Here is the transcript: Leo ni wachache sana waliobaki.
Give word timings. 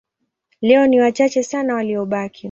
Leo 0.61 0.87
ni 0.87 0.99
wachache 1.01 1.43
sana 1.43 1.75
waliobaki. 1.75 2.39